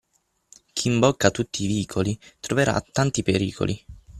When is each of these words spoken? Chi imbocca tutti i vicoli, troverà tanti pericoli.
Chi 0.73 0.87
imbocca 0.87 1.29
tutti 1.29 1.63
i 1.63 1.67
vicoli, 1.67 2.17
troverà 2.39 2.81
tanti 2.91 3.21
pericoli. 3.21 3.85